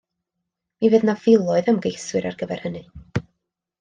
[0.79, 2.83] Mi fydd na filoedd o ymgeiswyr ar gyfer hynny!